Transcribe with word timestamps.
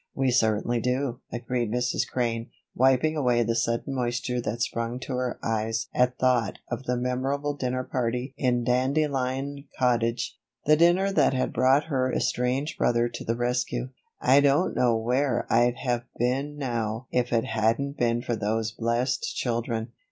"We 0.15 0.31
certainly 0.31 0.79
do," 0.81 1.19
agreed 1.31 1.69
Mrs. 1.71 2.07
Crane, 2.11 2.49
wiping 2.73 3.15
away 3.15 3.43
the 3.43 3.55
sudden 3.55 3.93
moisture 3.93 4.41
that 4.41 4.63
sprung 4.63 4.99
to 5.01 5.13
her 5.13 5.37
eyes 5.43 5.89
at 5.93 6.17
thought 6.17 6.57
of 6.71 6.85
the 6.85 6.97
memorable 6.97 7.53
dinner 7.53 7.83
party 7.83 8.33
in 8.35 8.63
Dandelion 8.63 9.65
Cottage 9.77 10.39
the 10.65 10.75
dinner 10.75 11.11
that 11.11 11.35
had 11.35 11.53
brought 11.53 11.83
her 11.83 12.11
estranged 12.11 12.79
brother 12.79 13.09
to 13.09 13.23
the 13.23 13.35
rescue. 13.35 13.89
"I 14.19 14.39
don't 14.39 14.75
know 14.75 14.97
where 14.97 15.45
I'd 15.53 15.75
have 15.83 16.05
been 16.17 16.57
now 16.57 17.05
if 17.11 17.31
it 17.31 17.45
hadn't 17.45 17.95
been 17.99 18.23
for 18.23 18.35
those 18.35 18.71
blessed 18.71 19.35
children. 19.35 19.89